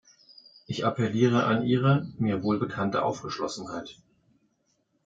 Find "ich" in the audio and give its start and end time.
0.65-0.83